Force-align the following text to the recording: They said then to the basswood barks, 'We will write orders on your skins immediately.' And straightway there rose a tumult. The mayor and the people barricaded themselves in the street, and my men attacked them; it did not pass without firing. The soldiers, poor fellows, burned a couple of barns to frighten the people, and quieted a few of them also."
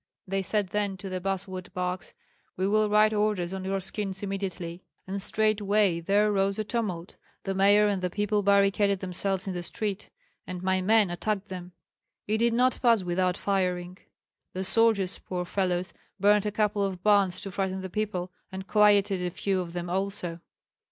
They 0.27 0.41
said 0.41 0.69
then 0.69 0.97
to 0.97 1.09
the 1.09 1.21
basswood 1.21 1.71
barks, 1.75 2.15
'We 2.57 2.69
will 2.69 2.89
write 2.89 3.13
orders 3.13 3.53
on 3.53 3.63
your 3.63 3.79
skins 3.79 4.23
immediately.' 4.23 4.83
And 5.05 5.21
straightway 5.21 5.99
there 5.99 6.31
rose 6.31 6.57
a 6.57 6.63
tumult. 6.63 7.17
The 7.43 7.53
mayor 7.53 7.85
and 7.87 8.01
the 8.01 8.09
people 8.09 8.41
barricaded 8.41 8.99
themselves 8.99 9.47
in 9.47 9.53
the 9.53 9.61
street, 9.61 10.09
and 10.47 10.63
my 10.63 10.81
men 10.81 11.11
attacked 11.11 11.49
them; 11.49 11.73
it 12.25 12.39
did 12.39 12.53
not 12.55 12.81
pass 12.81 13.03
without 13.03 13.37
firing. 13.37 13.99
The 14.55 14.63
soldiers, 14.63 15.19
poor 15.19 15.45
fellows, 15.45 15.93
burned 16.19 16.47
a 16.47 16.51
couple 16.51 16.83
of 16.83 17.03
barns 17.03 17.39
to 17.41 17.51
frighten 17.51 17.81
the 17.81 17.87
people, 17.87 18.31
and 18.51 18.65
quieted 18.65 19.21
a 19.23 19.29
few 19.29 19.59
of 19.61 19.73
them 19.73 19.87
also." 19.87 20.39